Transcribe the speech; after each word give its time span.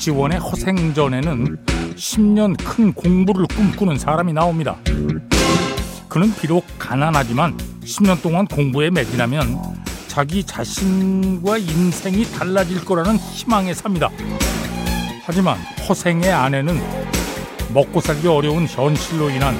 박지원의 0.00 0.38
허생전에는 0.38 1.58
10년 1.94 2.56
큰 2.64 2.90
공부를 2.94 3.46
꿈꾸는 3.48 3.98
사람이 3.98 4.32
나옵니다. 4.32 4.76
그는 6.08 6.34
비록 6.40 6.64
가난하지만 6.78 7.54
10년 7.84 8.22
동안 8.22 8.46
공부에 8.46 8.88
매진하면 8.88 9.58
자기 10.08 10.42
자신과 10.42 11.58
인생이 11.58 12.24
달라질 12.32 12.82
거라는 12.82 13.16
희망에 13.16 13.74
삽니다. 13.74 14.08
하지만 15.26 15.58
허생의 15.86 16.32
아내는 16.32 16.80
먹고 17.74 18.00
살기 18.00 18.26
어려운 18.26 18.66
현실로 18.66 19.28
인한 19.28 19.54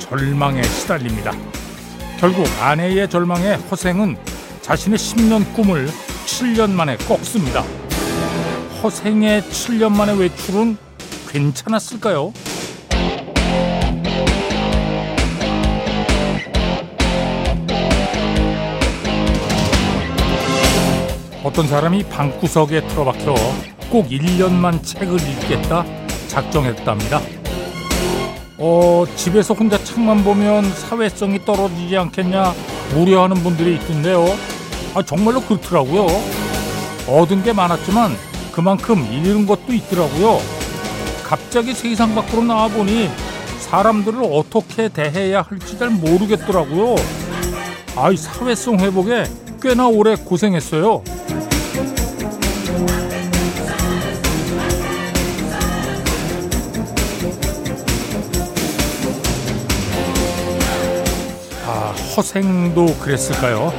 절망에 0.00 0.64
시달립니다. 0.64 1.30
결국 2.18 2.44
아내의 2.60 3.08
절망에 3.08 3.54
허생은 3.70 4.16
자신의 4.62 4.98
10년 4.98 5.54
꿈을 5.54 5.86
7년 6.26 6.72
만에 6.72 6.96
꺾습니다. 6.96 7.85
허생의 8.86 9.42
7년 9.42 9.90
만의 9.96 10.16
외출은 10.20 10.76
괜찮았을까요? 11.28 12.32
어떤 21.42 21.66
사람이 21.66 22.04
방구석에 22.04 22.86
틀어박혀 22.86 23.34
꼭 23.90 24.08
1년만 24.08 24.84
책을 24.84 25.16
읽겠다 25.16 25.84
작정했답니다. 26.28 27.20
어, 28.58 29.04
집에서 29.16 29.52
혼자 29.52 29.82
책만 29.82 30.22
보면 30.22 30.62
사회성이 30.62 31.44
떨어지지 31.44 31.96
않겠냐 31.96 32.54
우려하는 32.94 33.42
분들이 33.42 33.74
있던데요. 33.74 34.26
아, 34.94 35.02
정말로 35.02 35.40
그렇더라고요. 35.40 36.06
얻은 37.08 37.42
게 37.42 37.52
많았지만 37.52 38.35
그만큼 38.56 39.06
잃은 39.12 39.44
것도 39.44 39.74
있더라고요. 39.74 40.40
갑자기 41.22 41.74
세상 41.74 42.14
밖으로 42.14 42.42
나와보니 42.42 43.10
사람들을 43.58 44.18
어떻게 44.32 44.88
대해야 44.88 45.42
할지 45.42 45.78
잘 45.78 45.90
모르겠더라고요. 45.90 46.94
아이, 47.96 48.16
사회성 48.16 48.80
회복에 48.80 49.24
꽤나 49.60 49.88
오래 49.88 50.14
고생했어요. 50.14 51.02
아, 61.66 61.94
허생도 62.16 62.86
그랬을까요? 63.00 63.70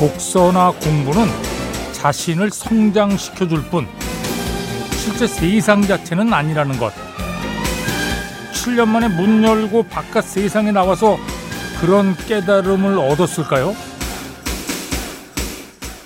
독서나 0.00 0.72
공부는 0.82 1.57
자신을 1.98 2.50
성장시켜 2.50 3.48
줄 3.48 3.62
뿐, 3.64 3.88
실제 4.92 5.26
세상 5.26 5.82
자체는 5.82 6.32
아니라는 6.32 6.78
것. 6.78 6.92
7년 8.52 8.86
만에 8.86 9.08
문 9.08 9.42
열고 9.42 9.84
바깥 9.84 10.24
세상에 10.24 10.70
나와서 10.70 11.18
그런 11.80 12.16
깨달음을 12.16 12.98
얻었을까요? 12.98 13.74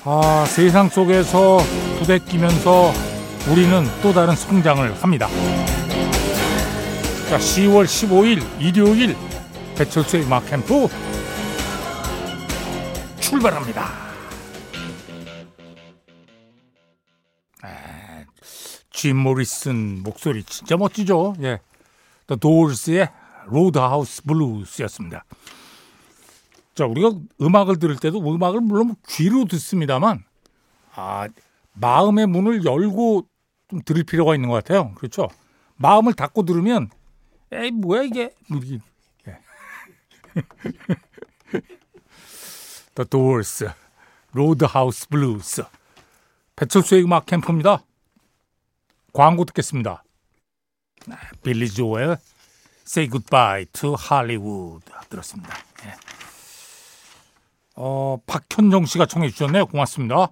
아, 0.04 0.44
세상 0.48 0.88
속에서 0.88 1.58
부대끼면서 1.98 2.92
우리는 3.48 3.86
또 4.02 4.14
다른 4.14 4.34
성장을 4.34 4.94
합니다. 5.02 5.28
자, 7.28 7.38
10월 7.38 7.84
15일 7.84 8.42
일요일 8.58 9.14
배철수의 9.76 10.24
음악 10.24 10.48
캠프 10.48 10.88
출발합니다. 13.20 14.01
짐 19.02 19.16
모리슨 19.16 20.04
목소리 20.04 20.44
진짜 20.44 20.76
멋지죠? 20.76 21.34
예. 21.40 21.58
The 22.28 22.38
Doors의 22.38 23.08
Roadhouse 23.46 24.22
Blues였습니다. 24.22 25.24
자, 26.76 26.86
우리가 26.86 27.10
음악을 27.40 27.80
들을 27.80 27.96
때도 27.96 28.20
음악을 28.20 28.60
물론 28.60 28.94
귀로 29.08 29.46
듣습니다만 29.46 30.22
아, 30.94 31.26
마음의 31.72 32.28
문을 32.28 32.64
열고 32.64 33.26
좀 33.70 33.82
들을 33.84 34.04
필요가 34.04 34.36
있는 34.36 34.48
것 34.48 34.54
같아요. 34.54 34.94
그렇죠? 34.94 35.28
마음을 35.74 36.12
닫고 36.12 36.44
들으면 36.44 36.88
에이 37.50 37.72
뭐야 37.72 38.02
이게 38.02 38.32
이게 38.54 38.78
예. 39.26 39.38
The 42.94 43.08
Doors, 43.10 43.64
Roadhouse 44.32 45.08
Blues. 45.10 45.64
배철수의 46.54 47.02
음악 47.02 47.26
캠프입니다. 47.26 47.82
광고 49.12 49.44
듣겠습니다. 49.44 50.02
빌리 51.42 51.68
조엘, 51.70 52.16
Say 52.86 53.10
Goodbye 53.10 53.66
to 53.72 53.94
Hollywood 53.94 54.84
들었습니다. 55.08 55.54
예. 55.84 55.94
어, 57.74 58.18
박현정 58.26 58.86
씨가 58.86 59.06
청해 59.06 59.30
주셨네요. 59.30 59.66
고맙습니다. 59.66 60.28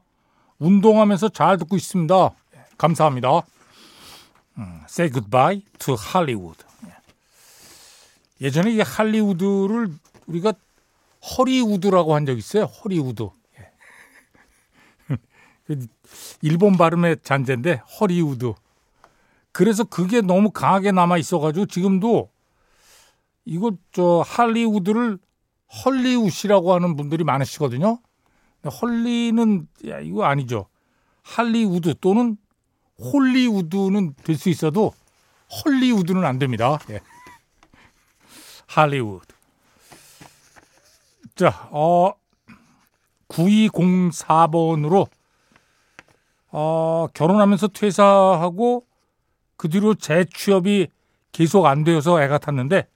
운동하면서 0.58 1.30
잘 1.30 1.58
듣고 1.58 1.76
있습니다. 1.76 2.30
예, 2.56 2.64
감사합니다. 2.78 3.40
음, 4.58 4.80
Say 4.88 5.10
Goodbye 5.12 5.62
to 5.78 5.94
Hollywood. 6.14 6.62
예. 6.86 8.46
예전에 8.46 8.70
이 8.72 8.80
할리우드를 8.80 9.92
우리가 10.26 10.52
허리우드라고 11.36 12.14
한 12.14 12.24
적 12.26 12.38
있어요. 12.38 12.64
허리우드. 12.64 13.28
예. 13.58 13.70
그 15.66 15.86
일본 16.42 16.76
발음의 16.76 17.18
잔재인데 17.24 17.82
허리우드. 18.00 18.54
그래서 19.52 19.84
그게 19.84 20.20
너무 20.20 20.50
강하게 20.50 20.92
남아 20.92 21.18
있어가지고 21.18 21.66
지금도 21.66 22.30
이거 23.44 23.72
저 23.92 24.22
할리우드를 24.26 25.18
헐리우드라고 25.84 26.74
하는 26.74 26.96
분들이 26.96 27.24
많으시거든요. 27.24 28.00
헐리는 28.64 29.68
야, 29.88 30.00
이거 30.00 30.24
아니죠. 30.24 30.66
할리우드 31.22 31.94
또는 32.00 32.36
홀리우드는 32.98 34.14
될 34.24 34.36
수 34.36 34.48
있어도 34.50 34.92
헐리우드는 35.64 36.24
안 36.24 36.38
됩니다. 36.38 36.78
예. 36.90 37.00
할리우드. 38.66 39.26
자, 41.34 41.68
어, 41.70 42.12
9204번으로 43.28 45.08
어, 46.52 47.06
결혼하면서 47.14 47.68
퇴사하고 47.68 48.84
그 49.60 49.68
뒤로 49.68 49.92
재취업이 49.92 50.88
계속 51.32 51.66
안 51.66 51.84
되어서 51.84 52.22
애가 52.22 52.38
탔는데 52.38 52.88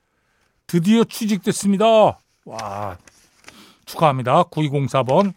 드디어 0.66 1.04
취직됐습니다. 1.04 2.18
와, 2.46 2.98
축하합니다. 3.84 4.44
9204번. 4.44 5.34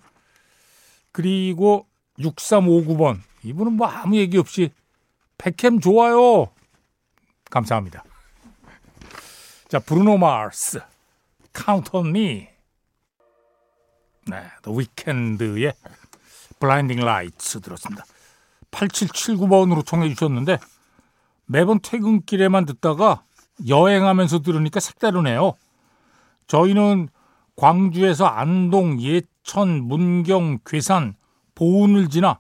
그리고 1.12 1.86
6359번. 2.18 3.20
이분은 3.44 3.74
뭐 3.74 3.88
아무 3.88 4.16
얘기 4.16 4.38
없이 4.38 4.72
백햄 5.38 5.82
좋아요. 5.82 6.48
감사합니다. 7.52 8.06
자, 9.68 9.80
브루노 9.80 10.18
마스. 10.20 10.80
Count 11.54 11.90
on 11.92 12.08
me. 12.08 12.48
네, 14.28 14.44
The 14.64 14.78
Weeknd의 14.78 15.74
Blinding 16.62 17.02
Lights 17.02 17.60
들었습니다. 17.60 18.06
8779번으로 18.72 19.86
청해 19.86 20.08
주셨는데 20.08 20.58
매번 21.48 21.80
퇴근길에만 21.80 22.66
듣다가 22.66 23.24
여행하면서 23.68 24.40
들으니까 24.40 24.80
색다르네요. 24.80 25.54
저희는 26.48 27.10
광주에서 27.56 28.26
안동, 28.26 29.02
예천, 29.02 29.84
문경, 29.84 30.60
괴산, 30.66 31.16
보은을 31.56 32.10
지나 32.10 32.38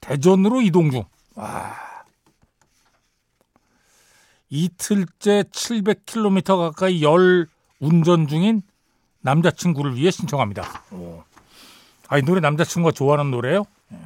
대전으로 0.00 0.60
이동 0.60 0.90
중. 0.90 1.04
와. 1.34 1.74
이틀째 4.50 5.44
700km 5.44 6.56
가까이 6.58 7.02
열 7.02 7.46
운전 7.80 8.26
중인 8.26 8.62
남자친구를 9.20 9.96
위해 9.96 10.10
신청합니다. 10.10 10.62
오. 10.92 11.22
아, 12.08 12.18
이 12.18 12.22
노래 12.22 12.40
남자친구가 12.40 12.92
좋아하는 12.92 13.30
노래예요? 13.30 13.64
예. 13.92 13.98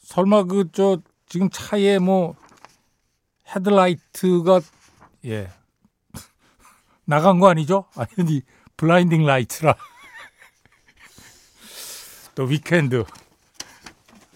설마 0.00 0.44
그 0.44 0.68
저 0.72 0.98
지금 1.28 1.50
차에 1.50 1.98
뭐 1.98 2.34
헤드라이트가 3.54 4.60
예 5.26 5.50
나간 7.04 7.38
거 7.38 7.48
아니죠? 7.48 7.84
아니 7.96 8.42
Blinding 8.76 9.26
Lights라 9.26 9.74
더 12.34 12.44
위켄드 12.44 13.04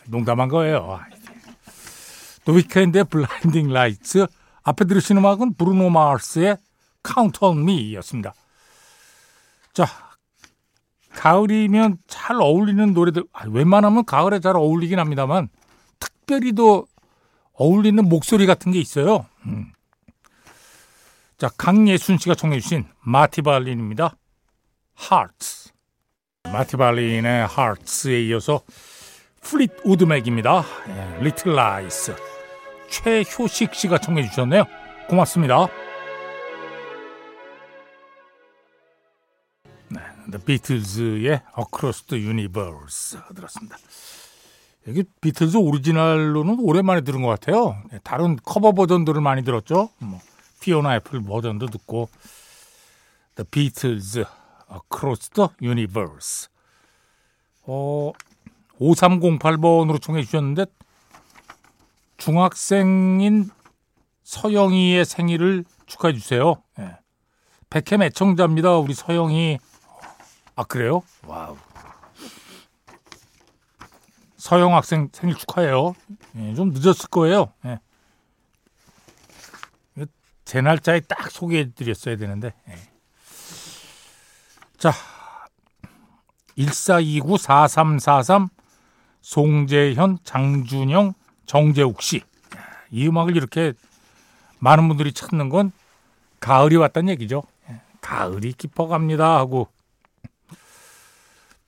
농담한 0.06 0.48
거예요. 0.48 1.00
더 2.44 2.52
위켄드의 2.52 3.04
Blinding 3.04 3.72
Lights 3.72 4.26
앞에 4.64 4.84
들으신 4.84 5.18
음악은 5.18 5.54
브루노 5.54 5.90
Count 7.04 7.38
on 7.40 7.58
Me였습니다. 7.58 8.34
자 9.72 9.86
가을이면 11.10 11.98
잘 12.06 12.40
어울리는 12.40 12.92
노래들 12.92 13.24
아, 13.32 13.44
웬만하면 13.46 14.04
가을에 14.04 14.40
잘 14.40 14.56
어울리긴 14.56 14.98
합니다만 14.98 15.48
특별히 16.22 16.54
더 16.54 16.84
어울리는 17.54 18.08
목소리 18.08 18.46
같은 18.46 18.72
게 18.72 18.80
있어요. 18.80 19.26
음. 19.46 19.72
자, 21.36 21.48
강예순 21.56 22.18
씨가 22.18 22.34
청해 22.34 22.60
주신 22.60 22.84
마티발린입니다. 23.00 24.16
Hearts. 25.10 25.72
마티발린의 26.44 27.48
Hearts에 27.48 28.22
이어서 28.26 28.62
플릿 29.40 29.72
우드맥입니다. 29.84 30.64
예, 30.88 30.92
Little 31.18 31.58
Lies. 31.58 32.14
최효식 32.88 33.74
씨가 33.74 33.98
청해 33.98 34.28
주셨네요. 34.28 34.64
고맙습니다. 35.08 35.66
네, 39.88 40.00
The 40.30 40.44
Beatles의 40.44 41.42
Across 41.58 42.04
the 42.04 42.24
Universe 42.24 43.18
들었습니다. 43.34 43.76
여기 44.88 45.04
비틀즈 45.20 45.56
오리지널로는 45.56 46.58
오랜만에 46.60 47.02
들은 47.02 47.22
것 47.22 47.28
같아요. 47.28 47.76
네, 47.90 47.98
다른 48.02 48.36
커버 48.42 48.72
버전들을 48.72 49.20
많이 49.20 49.44
들었죠. 49.44 49.90
뭐 49.98 50.20
피오나 50.60 50.96
애플 50.96 51.22
버전도 51.22 51.66
듣고 51.66 52.08
The 53.36 53.46
Beatles 53.50 54.24
Across 54.70 55.30
the 55.30 55.48
Universe. 55.62 56.48
어, 57.64 58.12
5308번으로 58.80 60.00
청해 60.02 60.22
주셨는데 60.24 60.66
중학생인 62.16 63.50
서영이의 64.24 65.04
생일을 65.04 65.64
축하해 65.86 66.14
주세요. 66.14 66.62
네. 66.76 66.96
배캠 67.70 68.02
애청자입니다. 68.02 68.76
우리 68.78 68.94
서영이. 68.94 69.58
아 70.56 70.64
그래요? 70.64 71.02
Wow. 71.26 71.56
서영 74.42 74.74
학생 74.74 75.08
생일 75.12 75.36
축하해요. 75.36 75.94
예, 76.34 76.54
좀 76.54 76.72
늦었을 76.74 77.08
거예요. 77.10 77.52
예. 77.64 77.78
제 80.44 80.60
날짜에 80.60 80.98
딱 80.98 81.30
소개해 81.30 81.70
드렸어야 81.74 82.16
되는데. 82.16 82.52
예. 82.68 82.74
자, 84.78 84.92
1429-4343 86.58 88.48
송재현, 89.20 90.18
장준영, 90.24 91.14
정재욱 91.46 92.02
씨. 92.02 92.24
이 92.90 93.06
음악을 93.06 93.36
이렇게 93.36 93.74
많은 94.58 94.88
분들이 94.88 95.12
찾는 95.12 95.50
건 95.50 95.70
가을이 96.40 96.74
왔다는 96.74 97.10
얘기죠. 97.10 97.44
예. 97.70 97.80
가을이 98.00 98.54
깊어갑니다 98.54 99.36
하고 99.36 99.68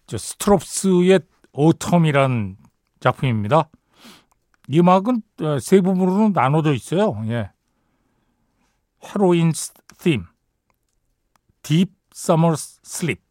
저 0.08 0.18
스트롭스의 0.18 1.20
오텀이란 1.52 2.63
작품입니다. 3.04 3.68
이 4.68 4.80
음악은 4.80 5.22
어, 5.42 5.58
세 5.58 5.82
부분으로 5.82 6.30
나눠져 6.30 6.72
있어요. 6.72 7.14
예. 7.26 7.50
헤로인 9.04 9.52
Deep 11.62 11.92
Summer 12.14 12.54
Sleep, 12.84 13.22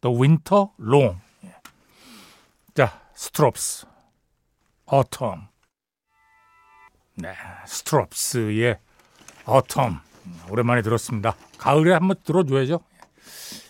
The 0.00 0.16
Winter 0.16 0.66
Long. 0.80 1.20
예. 1.44 1.54
자, 2.74 3.00
스트롭스, 3.14 3.86
Autumn. 4.92 5.46
네, 7.14 7.32
스트롭스의 7.64 8.78
Autumn. 9.48 10.00
오랜만에 10.50 10.82
들었습니다. 10.82 11.36
가을에 11.58 11.92
한번 11.92 12.16
들어줘야죠. 12.24 12.80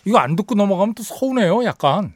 이거 0.06 0.18
안 0.18 0.34
듣고 0.36 0.54
넘어가면 0.54 0.94
또 0.94 1.02
서운해요, 1.02 1.64
약간. 1.64 2.14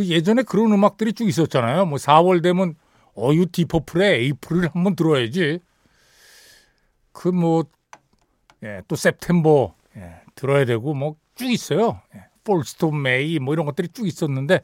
그 0.00 0.08
예전에 0.08 0.44
그런 0.44 0.72
음악들이 0.72 1.12
쭉 1.12 1.28
있었잖아요. 1.28 1.84
뭐 1.84 1.98
4월 1.98 2.42
되면 2.42 2.74
어유 3.18 3.52
딥 3.52 3.69
퍼플의 3.69 4.20
April을 4.20 4.70
한번 4.72 4.96
들어야지. 4.96 5.58
그 7.12 7.28
뭐 7.28 7.64
예, 8.62 8.80
또 8.88 8.96
september 8.96 9.68
예, 9.96 10.22
들어야 10.34 10.64
되고 10.64 10.94
뭐 10.94 11.16
쭉 11.34 11.50
있어요. 11.50 12.00
예, 12.14 12.24
First 12.44 12.85
of 12.85 13.02
May 13.02 13.38
뭐 13.40 13.52
이런 13.52 13.66
것들이 13.66 13.88
쭉 13.88 14.06
있었는데 14.06 14.60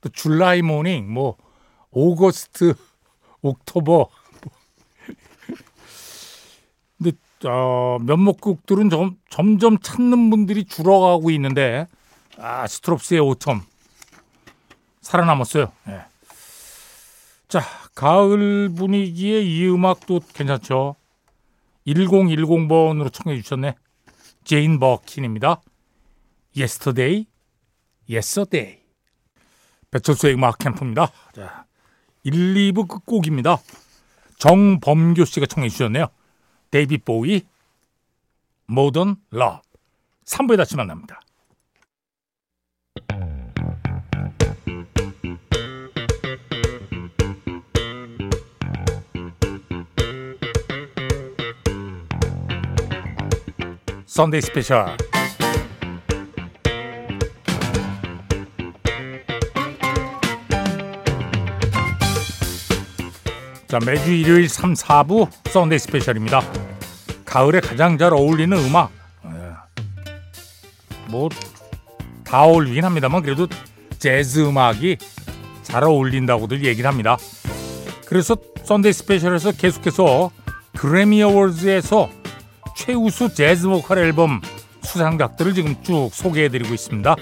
또 0.00 0.08
July 0.08 0.62
Morning 0.62 1.12
뭐 1.12 1.36
August 1.90 2.72
October 3.42 4.08
근데 6.96 7.12
어, 7.46 7.98
명곡들은 8.00 8.88
점, 8.88 9.18
점점 9.28 9.78
찾는 9.78 10.30
분들이 10.30 10.64
줄어가고 10.64 11.30
있는데 11.32 11.86
아 12.38 12.66
스트롭스의 12.66 13.20
Autumn 13.20 13.73
살아남았어요. 15.04 15.70
예. 15.88 16.04
자, 17.46 17.60
가을 17.94 18.70
분위기의 18.70 19.46
이 19.46 19.68
음악도 19.68 20.20
괜찮죠. 20.32 20.96
1010번으로 21.86 23.12
청해 23.12 23.40
주셨네. 23.42 23.76
제인 24.44 24.80
버킨입니다. 24.80 25.60
Yesterday, 26.56 27.26
Yes 28.10 28.36
a 28.36 28.45
Day. 28.45 28.80
배철수의 29.90 30.34
음악 30.34 30.58
캠프입니다. 30.58 31.12
자, 31.34 31.66
1, 32.24 32.32
2부 32.32 32.88
끝곡입니다. 32.88 33.58
정범교 34.38 35.24
씨가 35.24 35.46
청해 35.46 35.68
주셨네요. 35.68 36.06
데이비드 36.70 36.98
보위, 36.98 37.42
Modern 38.68 39.16
Love. 39.32 39.60
3부에 40.24 40.56
다시 40.56 40.76
만납니다. 40.76 41.20
썬데이 54.14 54.42
스페셜 54.42 54.96
자 63.66 63.78
매주 63.84 64.12
일요일 64.12 64.48
3, 64.48 64.74
4부 64.74 65.28
썬데이 65.50 65.80
스페셜입니다. 65.80 66.42
가을에 67.24 67.58
가장 67.58 67.98
잘 67.98 68.12
어울리는 68.12 68.56
음악. 68.56 68.92
예. 69.26 69.30
뭐 71.10 71.99
다 71.99 72.44
어울리긴 72.44 72.84
합니다만 72.84 73.20
그래도 73.20 73.48
재즈 73.98 74.46
음악이 74.46 74.96
잘 75.64 75.82
어울린다고들 75.82 76.64
얘기를 76.64 76.88
합니다. 76.88 77.16
그래서 78.06 78.36
Sunday 78.62 78.92
Special에서 78.92 79.50
계속해서 79.50 80.30
그래미 80.78 81.20
어워즈에서 81.24 82.22
최우수 82.74 83.32
재즈 83.32 83.68
보컬 83.68 83.98
앨범 83.98 84.40
수상작들을 84.82 85.54
지금 85.54 85.82
쭉 85.82 86.10
소개해드리고 86.12 86.74
있습니다. 86.74 87.16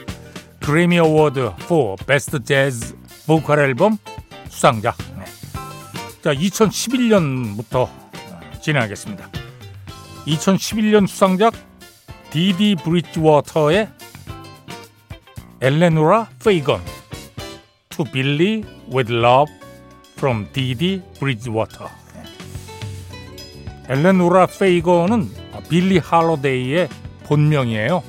Grammy 0.60 0.98
Award 0.98 1.52
for 1.60 2.06
Best 2.06 2.42
Jazz 2.42 2.96
Vocal 3.26 3.60
Album 3.60 3.98
수상작. 4.48 4.96
네. 5.18 5.24
자, 6.22 6.34
2011년부터 6.34 7.88
진행하겠습니다. 8.60 9.28
2011년 10.26 11.06
수상작 11.06 11.54
디디 12.30 12.76
브리지워터의 12.76 13.88
엘레노라 15.60 16.28
페이건 16.42 16.80
To 17.90 18.04
Billie 18.04 18.64
with 18.92 19.12
Love 19.12 19.52
from 20.16 20.48
Dee 20.52 20.77
Dee 20.77 21.02
Bridgewater. 21.18 21.88
엘레노라 23.88 24.46
페이건은 24.46 25.41
빌리 25.68 25.98
할러데이의 25.98 26.88
본명이에요. 27.24 28.02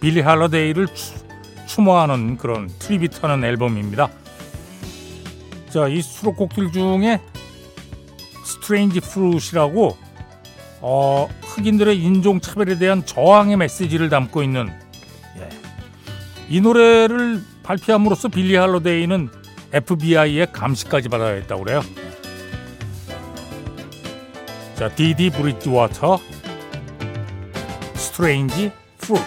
빌리 0.00 0.20
할러데이를 0.20 0.86
추, 1.66 1.80
모하는 1.80 2.38
그런 2.38 2.70
tribute하는 2.78 3.44
앨범입니다. 3.44 4.08
자, 5.68 5.88
이 5.88 6.00
수록곡들 6.00 6.72
중에 6.72 7.20
Strange 8.44 9.00
Fruit이라고 9.00 9.96
어, 10.80 11.28
흑인들의 11.42 11.98
인종 11.98 12.40
차별에 12.40 12.78
대한 12.78 13.04
저항의 13.04 13.56
메시지를 13.56 14.08
담고 14.08 14.42
있는 14.42 14.70
예. 15.38 15.48
이 16.48 16.60
노래를 16.60 17.42
발표함으로써 17.62 18.28
빌리 18.28 18.56
할러데이는 18.56 19.28
FBI의 19.72 20.52
감시까지 20.52 21.08
받아야 21.08 21.34
했다고 21.34 21.64
그래요. 21.64 21.82
자, 24.76 24.94
디디 24.94 25.30
브리지워터 25.30 26.18
Strange 27.94 28.70
Fruit 28.98 29.18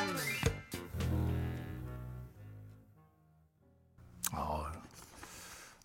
어, 4.32 4.66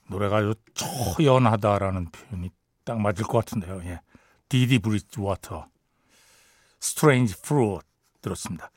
노래가 0.08 0.36
아주 0.36 0.54
초연하다라는 0.74 2.10
표현이 2.10 2.50
딱 2.84 3.00
맞을 3.00 3.24
것 3.24 3.38
같은데요. 3.38 3.80
예. 3.84 4.00
디디 4.50 4.80
브리지워터 4.80 5.66
Strange 6.80 7.40
Fruit 7.40 7.80
들었습니다. 8.20 8.70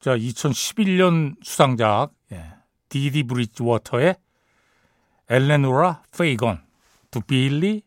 자, 0.00 0.16
2011년 0.16 1.36
수상작 1.44 2.12
예. 2.32 2.54
디디 2.88 3.24
브리지워터의 3.24 4.16
엘레노라 5.28 6.04
페이건 6.16 6.64
To 7.10 7.20
Billie 7.20 7.82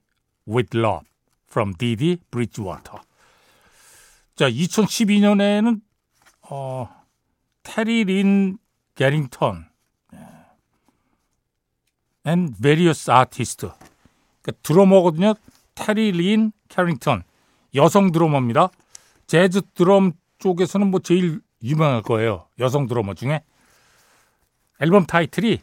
with 0.47 0.77
Love 0.77 1.14
from 1.55 1.73
Dee 1.75 1.96
Dee 1.96 2.17
Bridgewater. 2.29 2.99
자, 4.35 4.49
2012년에는 4.49 5.79
어, 6.49 6.89
테리 7.63 8.03
린 8.03 8.57
캐링턴 8.95 9.69
and 12.27 12.53
various 12.61 13.09
artists. 13.09 13.71
그러니까 14.41 14.61
드러머거든요. 14.63 15.35
테리 15.75 16.11
린 16.11 16.51
캐링턴. 16.67 17.23
여성 17.75 18.11
드러머입니다. 18.11 18.69
재즈 19.27 19.61
드럼 19.73 20.11
쪽에서는 20.39 20.91
뭐 20.91 20.99
제일 20.99 21.39
유명할 21.63 22.01
거예요. 22.01 22.47
여성 22.59 22.87
드러머 22.87 23.13
중에. 23.13 23.41
앨범 24.81 25.05
타이틀이 25.05 25.61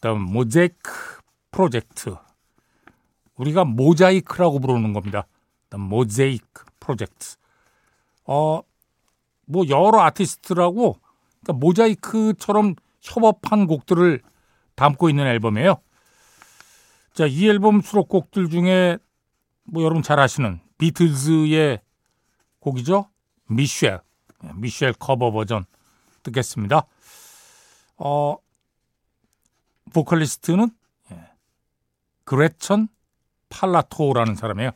The 0.00 0.16
Mosaic 0.16 0.76
Project. 1.50 2.23
우리가 3.36 3.64
모자이크라고 3.64 4.60
부르는 4.60 4.92
겁니다. 4.92 5.26
Mosaic 5.72 6.44
Project. 6.80 7.36
어, 8.24 8.62
뭐 9.46 9.68
여러 9.68 10.00
아티스트라고 10.02 10.98
그러니까 11.42 11.52
모자이크처럼 11.52 12.74
협업한 13.02 13.66
곡들을 13.66 14.20
담고 14.76 15.10
있는 15.10 15.26
앨범이에요. 15.26 15.80
자, 17.12 17.26
이 17.26 17.48
앨범 17.48 17.80
수록곡들 17.80 18.48
중에 18.48 18.98
뭐 19.64 19.82
여러분 19.82 20.02
잘 20.02 20.18
아시는 20.20 20.60
비틀즈의 20.78 21.80
곡이죠. 22.60 23.08
미셸. 23.48 24.00
미셸 24.54 24.94
커버 24.94 25.30
버전 25.30 25.64
듣겠습니다. 26.22 26.86
어, 27.96 28.36
보컬리스트는 29.92 30.70
예, 31.12 31.30
그레첸 32.24 32.88
팔라토라는 33.54 34.34
사람이에요. 34.34 34.70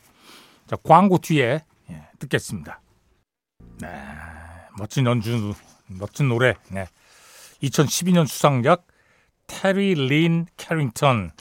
자, 0.67 0.77
광고 0.77 1.19
뒤에 1.19 1.65
예, 1.91 2.09
듣겠습니다. 2.21 2.81
네, 3.81 3.89
멋진 4.79 5.07
연주, 5.07 5.55
멋진 5.87 6.29
노래. 6.29 6.55
네. 6.69 6.87
2012년 7.63 8.27
수상작 8.27 8.87
테리 9.49 9.95
린 9.95 10.47
캐링턴 10.57 11.33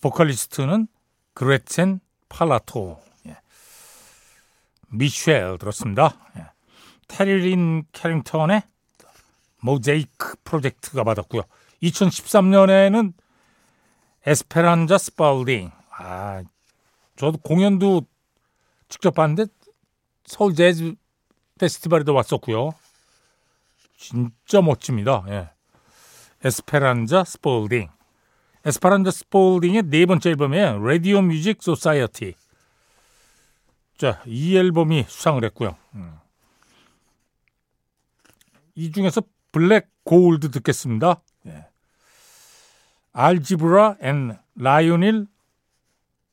보컬리스트는 0.00 0.88
그레첸 1.34 2.00
팔라토 2.28 3.00
예. 3.26 3.36
미셸 4.88 5.58
들었습니다. 5.58 6.16
예. 6.38 6.46
테리 7.06 7.34
린 7.36 7.84
캐링턴의 7.92 8.62
Mosaic 9.60 10.36
Project가 10.42 11.04
받았고요. 11.04 11.42
2013년에는 11.82 13.12
에스페란자 14.26 14.98
스폴딩 14.98 15.70
아 16.02 16.42
저도 17.16 17.38
공연도 17.38 18.02
직접 18.88 19.14
봤는데 19.14 19.46
서울 20.24 20.54
재즈 20.54 20.94
페스티벌에도 21.58 22.12
왔었고요. 22.14 22.72
진짜 23.96 24.60
멋집니다. 24.60 25.24
예. 25.28 25.50
에스페란자 26.44 27.22
스폴딩. 27.22 27.88
에스페란자 28.64 29.12
스폴딩의 29.12 29.84
네 29.84 30.06
번째 30.06 30.30
앨범이에요. 30.30 30.84
Radio 30.84 31.22
Music 31.22 31.62
Society. 31.62 32.34
자, 33.96 34.20
이 34.26 34.56
앨범이 34.56 35.04
수상을 35.06 35.44
했고요. 35.44 35.76
음. 35.94 36.18
이 38.74 38.90
중에서 38.90 39.22
Black 39.52 39.88
Gold 40.02 40.50
듣겠습니다. 40.50 41.22
예. 41.46 41.66
알지브라 43.12 43.98
and 44.00 44.36
라이오넬 44.56 45.26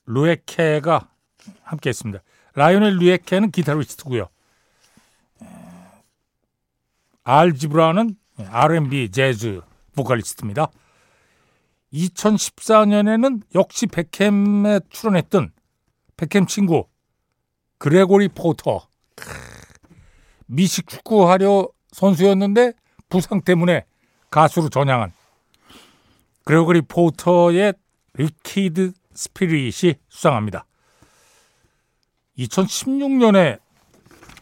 루에케가 0.09 1.07
함께 1.61 1.89
했습니다. 1.89 2.23
라이오넬 2.55 2.97
루에케는 2.97 3.51
기타리스트고요. 3.51 4.27
알지브라는 7.23 8.15
R&B 8.37 9.11
재즈 9.11 9.61
보컬리스트입니다. 9.95 10.67
2014년에는 11.93 13.41
역시 13.53 13.85
배캠에 13.85 14.79
출연했던 14.89 15.51
배캠 16.17 16.47
친구 16.47 16.87
그레고리 17.77 18.29
포터 18.29 18.87
미식 20.47 20.87
축구 20.87 21.29
하던 21.29 21.69
선수였는데 21.91 22.73
부상 23.09 23.41
때문에 23.41 23.85
가수로 24.31 24.69
전향한 24.69 25.13
그레고리 26.45 26.81
포터의 26.81 27.73
Liquid 28.13 28.93
Spirit이 29.19 29.95
수상합니다. 30.07 30.65
2016년에 32.37 33.59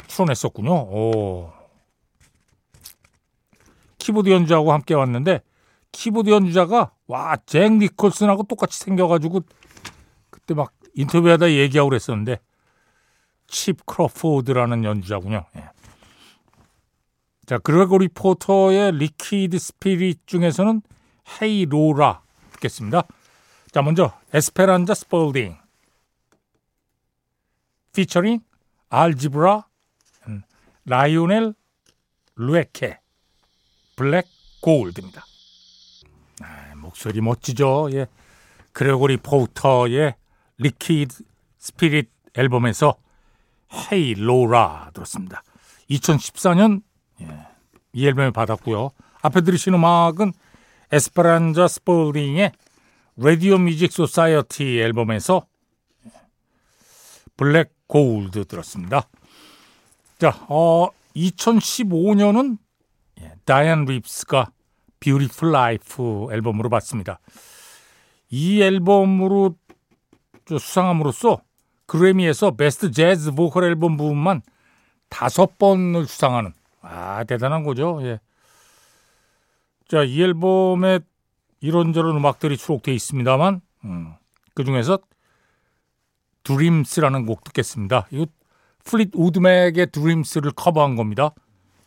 출연했었군요. 0.06 0.72
오. 0.72 1.52
키보드 3.98 4.30
연주하고 4.30 4.72
함께 4.72 4.94
왔는데 4.94 5.42
키보드 5.92 6.30
연주자가 6.30 6.92
와 7.08 7.38
잭 7.48 7.74
니콜슨하고 7.74 8.44
똑같이 8.44 8.78
생겨가지고 8.80 9.42
그때 10.30 10.54
막 10.54 10.72
인터뷰하다 10.94 11.52
얘기하고 11.54 11.90
그랬었는데 11.90 12.40
칩 13.48 13.84
크로포드라는 13.86 14.84
연주자군요. 14.84 15.46
예. 15.56 15.70
자 17.48 17.58
그레고리 17.58 18.10
포터의 18.10 18.92
Liquid 18.92 19.58
Spirit 19.58 20.28
중에서는 20.28 20.84
Hey 21.42 21.66
Laura 21.66 22.22
듣겠습니다. 22.52 23.04
자 23.72 23.82
먼저 23.82 24.18
에스페란자 24.34 24.94
스폴딩 24.94 25.58
피처링 27.94 28.40
알지브라 28.90 29.68
라이오넬 30.86 31.54
루에케 32.36 33.00
Black 33.98 34.26
Gold입니다. 34.62 35.26
아, 36.42 36.76
목소리 36.76 37.20
멋지죠. 37.20 37.90
예. 37.94 38.08
그레고리 38.72 39.18
포터의 39.18 40.16
Liquid 40.58 41.24
Spirit 41.58 42.10
앨범에서 42.36 42.96
Hey 43.92 44.14
Laura 44.14 44.92
들었습니다. 44.94 45.44
2014년 45.90 46.82
예, 47.22 47.48
이 47.92 48.08
앨범을 48.08 48.32
받았고요. 48.32 48.92
앞에 49.24 49.42
들으신 49.42 49.74
음악은 49.74 50.32
에스페란자 50.92 51.68
스폴딩의 51.68 52.52
Radio 53.20 53.58
Music 53.58 53.92
Society 53.92 54.80
앨범에서 54.80 55.48
Black 57.36 57.74
Gold 57.88 58.46
들었습니다. 58.46 59.10
자, 60.20 60.46
어, 60.50 60.90
2015년은 61.16 62.60
다이안 63.44 63.86
리브스가 63.86 64.52
Beautiful 65.00 65.52
Life 65.52 66.28
앨범으로 66.32 66.70
받습니다. 66.70 67.20
이 68.30 68.62
앨범으로 68.62 69.56
수상함으로써 70.48 71.42
그래미에서 71.88 72.52
베스트 72.52 72.92
재즈 72.92 73.32
보컬 73.32 73.64
앨범 73.64 73.98
부문만 73.98 74.44
다섯 75.10 75.58
번을 75.58 76.06
수상하는 76.06 76.54
아 76.82 77.24
대단한 77.24 77.64
거죠. 77.64 78.00
예. 78.04 78.20
자, 79.88 80.04
이 80.04 80.22
앨범에 80.22 81.00
이런저런 81.60 82.16
음악들이 82.16 82.56
수록되어 82.56 82.94
있습니다만 82.94 83.62
음, 83.86 84.14
그 84.54 84.64
중에서 84.64 85.00
Dreams라는 86.44 87.26
곡 87.26 87.44
듣겠습니다. 87.44 88.08
이거 88.12 88.26
플리트우드 88.84 89.12
맥의 89.14 89.92
Dreams를 89.92 90.52
커버한 90.52 90.96
겁니다. 90.96 91.32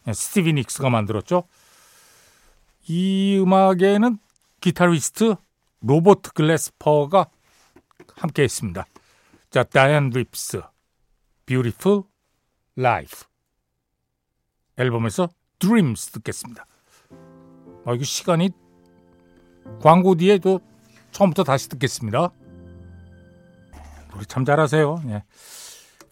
예, 0.06 0.12
스티비 0.12 0.52
닉스가 0.52 0.90
만들었죠. 0.90 1.44
이 2.88 3.38
음악에는 3.40 4.18
기타리스트 4.60 5.34
로버트 5.80 6.32
글래스퍼가 6.32 7.26
함께 8.16 8.42
했습니다. 8.42 8.84
자, 9.50 9.62
다이안 9.62 10.10
리브스, 10.10 10.60
Beautiful 11.46 12.02
Life 12.78 13.26
앨범에서 14.76 15.28
Dreams 15.58 16.10
듣겠습니다. 16.10 16.66
아, 17.86 17.94
이거 17.94 18.04
시간이 18.04 18.50
광고 19.78 20.14
뒤에 20.14 20.38
또 20.38 20.60
처음부터 21.12 21.44
다시 21.44 21.68
듣겠습니다. 21.68 22.30
노래 24.10 24.24
참 24.26 24.44
잘하세요. 24.44 25.02
예. 25.08 25.24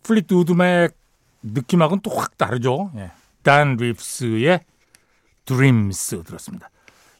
플리트우드 0.02 0.34
맥 0.34 0.96
느낌하고는 1.42 2.00
또 2.02 2.16
확 2.18 2.36
다르죠. 2.38 2.90
예. 2.96 3.12
다이안 3.42 3.76
리브스의 3.76 4.60
Dreams 5.44 6.22
들었습니다. 6.24 6.70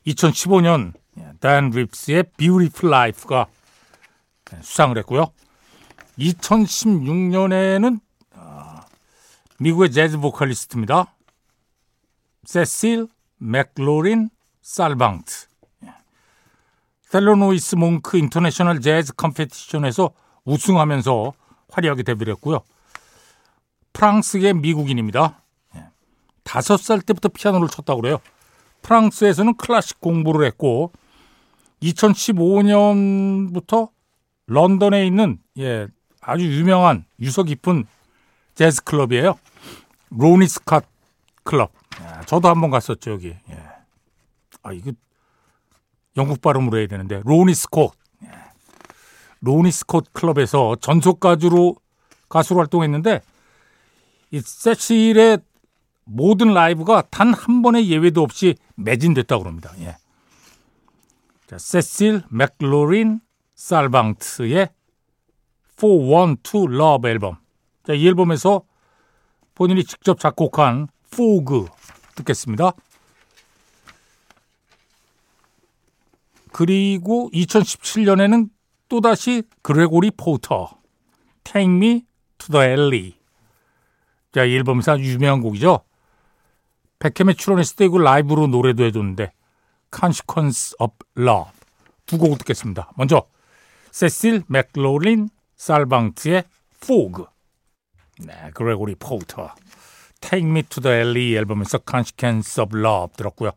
2015년 0.07 0.93
다이안 1.41 1.71
리브스의 1.71 2.25
Beautiful 2.37 2.95
Life가 2.95 3.47
수상을 4.63 4.97
했고요. 4.99 5.33
2016년에는 6.19 8.01
어, 8.35 8.81
미국의 9.61 9.93
재즈 9.93 10.19
보컬리스트입니다. 10.19 11.15
세실 12.45 13.09
맥로린 13.39 14.31
살방트 14.63 15.48
셀로니어스 17.09 17.77
몽크 17.77 18.19
International 18.19 18.81
Jazz 18.81 19.15
Competition에서 19.15 20.11
우승하면서 20.45 21.33
화려하게 21.71 22.03
데뷔를 22.03 22.35
했고요. 22.35 22.61
프랑스계 23.95 24.53
미국인입니다. 24.55 25.41
예. 25.77 25.87
다섯 26.45 26.77
살 26.77 27.01
때부터 27.01 27.31
피아노를 27.31 27.69
쳤다고 27.69 28.03
그래요. 28.03 28.19
프랑스에서는 28.83 29.57
클래식 29.57 30.01
공부를 30.01 30.47
했고 30.47 30.93
2015년부터 31.83 33.91
런던에 34.47 35.07
있는 35.07 35.39
예, 35.59 35.89
아주 36.21 36.45
유명한 36.45 37.07
유서 37.21 37.43
깊은 37.43 37.87
재즈 38.55 38.85
클럽이에요. 38.85 39.39
로니 40.11 40.47
스캇 40.47 40.85
클럽. 41.43 41.73
예, 42.01 42.27
저도 42.27 42.49
한번 42.49 42.71
갔었죠 42.71 43.13
여기. 43.13 43.29
예. 43.29 43.59
아 44.63 44.73
이거 44.73 44.93
영국 46.19 46.43
발음으로 46.43 46.79
해야 46.79 46.87
되는데 46.87 47.23
로니 47.25 47.55
스콧. 47.55 47.95
예. 48.25 48.29
로니 49.41 49.71
스콧 49.71 50.13
클럽에서 50.13 50.77
전속 50.81 51.21
가수로 51.21 51.77
가수로 52.29 52.59
활동했는데 52.61 53.23
이 54.33 54.41
세실의 54.41 55.39
모든 56.05 56.53
라이브가 56.53 57.03
단 57.11 57.33
한 57.33 57.63
번의 57.63 57.89
예외도 57.89 58.23
없이 58.23 58.57
매진됐다고 58.75 59.45
합니다. 59.45 59.73
예. 59.81 59.97
자, 61.47 61.57
세실 61.57 62.23
맥로린 62.31 63.21
살방트의 63.55 64.69
For 65.73 66.13
One 66.13 66.37
to 66.43 66.65
Love 66.65 67.11
앨범. 67.11 67.37
자, 67.87 67.95
이 67.95 68.07
앨범에서 68.07 68.63
본인이 69.55 69.85
직접 69.85 70.19
작곡한 70.21 70.89
Fog 71.11 71.67
듣겠습니다. 72.17 72.73
그리고 76.53 77.31
2017년에는 77.33 78.49
또다시 78.89 79.43
그레고리 79.63 80.13
포터 80.17 80.79
Take 81.45 81.71
Me 81.71 82.05
to 82.39 82.49
the 82.53 82.69
Alley 82.69 83.15
자, 84.33 84.43
아주 84.43 85.05
유명한 85.05 85.41
곡이죠. 85.41 85.81
백햄에 86.99 87.35
출연했을 87.35 87.77
때 87.77 87.85
이거 87.87 87.99
라이브로 87.99 88.47
노래도 88.47 88.85
해줬는데 88.85 89.33
Consequence 89.95 90.75
of 90.79 90.95
Love 91.17 91.53
두곡 92.07 92.39
듣겠습니다. 92.39 92.93
먼저 92.97 93.27
세실 93.91 94.43
맥로린 94.49 95.29
살방트의 95.57 96.45
Fog 96.83 97.25
네, 98.21 98.51
그레고리 98.55 98.97
포터 98.97 99.55
Take 100.21 100.49
Me 100.49 100.63
to 100.65 100.83
the 100.83 100.97
Alley 100.97 101.37
앨범에서 101.37 101.79
Consequence 101.89 102.63
of 102.63 102.77
Love 102.77 103.15
들었고요. 103.17 103.53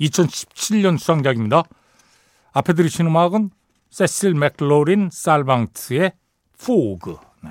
2017년 0.00 0.98
수상작입니다. 0.98 1.62
앞에 2.52 2.72
들으신 2.72 3.06
음악은 3.06 3.50
세실 3.90 4.34
맥로린 4.34 5.10
살방트의 5.12 6.12
Fog 6.54 7.16
네. 7.42 7.50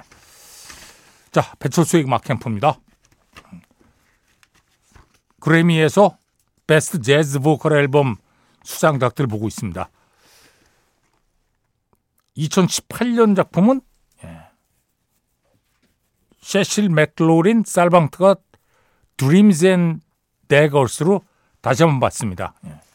자, 1.31 1.53
배철수의 1.59 2.05
음악 2.05 2.23
캠프입니다. 2.23 2.79
그래미에서 5.39 6.17
베스트 6.67 7.01
재즈 7.01 7.39
보컬 7.39 7.73
앨범 7.73 8.15
수상작들 8.63 9.27
보고 9.27 9.47
있습니다. 9.47 9.89
2018년 12.37 13.35
작품은 13.35 13.81
예. 14.23 14.41
세실 16.41 16.89
맥로린 16.89 17.63
살방트가 17.65 18.35
Dreams 19.17 19.65
and 19.65 20.01
Daggers로 20.47 21.21
다시 21.61 21.83
한번 21.83 21.99
받습니다. 21.99 22.53
예. 22.65 22.88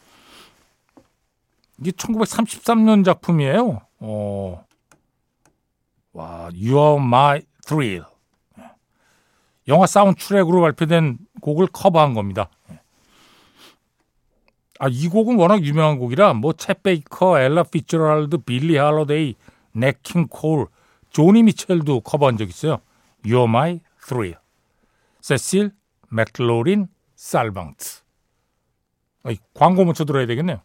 이게 1.80 1.90
1933년 1.90 3.04
작품이에요. 3.04 3.80
어. 4.00 4.64
와, 6.12 6.50
You 6.54 6.78
Are 6.78 6.96
My 6.96 7.42
Thrill. 7.66 8.04
영화 9.66 9.86
사운드 9.86 10.22
트랙으로 10.22 10.60
발표된 10.60 11.18
곡을 11.40 11.68
커버한 11.68 12.14
겁니다. 12.14 12.50
아, 14.78 14.88
이 14.90 15.08
곡은 15.08 15.36
워낙 15.36 15.64
유명한 15.64 15.98
곡이라 15.98 16.34
뭐 16.34 16.62
쳇 16.62 16.82
베이커, 16.82 17.38
엘라 17.38 17.62
피츠제럴드, 17.62 18.38
빌리 18.38 18.76
홀리데이, 18.76 19.36
냇 19.72 20.00
킹 20.00 20.28
콜, 20.28 20.66
조니 21.10 21.42
미첼도 21.44 22.00
커버한 22.00 22.36
적 22.36 22.48
있어요. 22.48 22.80
You're 23.24 23.48
My 23.48 23.80
Thrill. 24.06 24.36
세실 25.20 25.72
맥로린 26.10 26.88
살방트. 27.14 28.02
아이, 29.22 29.38
광고 29.54 29.84
먼저 29.84 30.04
들어야 30.04 30.26
되겠네요. 30.26 30.60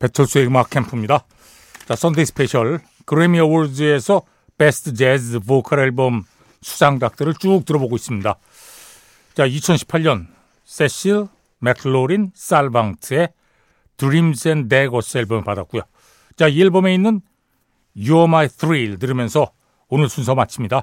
배철수의 0.00 0.46
음악 0.46 0.70
캠프입니다. 0.70 1.24
자, 1.86 1.96
선데이 1.96 2.24
스페셜 2.26 2.80
그래미 3.04 3.40
어워즈에서 3.40 4.22
베스트 4.56 4.94
재즈 4.94 5.40
보컬 5.40 5.80
앨범 5.80 6.24
수상작들을 6.60 7.34
쭉 7.34 7.64
들어보고 7.64 7.96
있습니다. 7.96 8.34
자, 9.34 9.48
2018년 9.48 10.26
세실 10.64 11.28
맥로린 11.60 12.30
살방트의 12.34 13.28
Dreams 13.96 14.48
and 14.48 14.68
Daggers 14.68 15.16
앨범을 15.18 15.44
받았고요. 15.44 15.82
자, 16.36 16.48
이 16.48 16.60
앨범에 16.62 16.94
있는 16.94 17.20
You're 17.96 18.24
My 18.24 18.48
Thrill 18.48 18.98
들으면서 18.98 19.52
오늘 19.88 20.08
순서 20.08 20.34
마칩니다. 20.34 20.82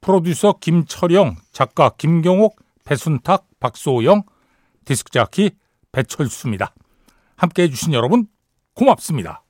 프로듀서 0.00 0.54
김철영, 0.60 1.36
작가 1.52 1.90
김경옥, 1.90 2.56
배순탁, 2.84 3.46
박소영, 3.58 4.22
디스크 4.84 5.10
자키 5.10 5.50
배철수입니다. 5.90 6.72
함께 7.38 7.62
해주신 7.62 7.94
여러분 7.94 8.26
고맙습니다. 8.74 9.44